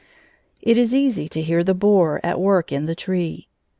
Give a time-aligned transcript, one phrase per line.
[0.71, 3.49] ]It is easy to hear the borer at work in the tree.